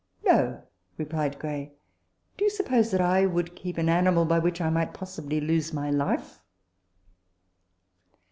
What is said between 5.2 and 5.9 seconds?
lose